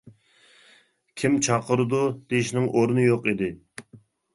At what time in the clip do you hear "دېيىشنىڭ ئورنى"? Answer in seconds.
2.33-3.09